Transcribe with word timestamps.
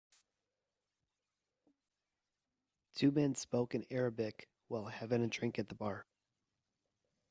Two 2.95 3.11
men 3.11 3.35
spoke 3.35 3.75
in 3.75 3.85
Arabic 3.91 4.49
while 4.67 4.85
having 4.87 5.21
a 5.21 5.27
drink 5.27 5.59
at 5.59 5.69
the 5.69 5.75
bar. 5.75 6.07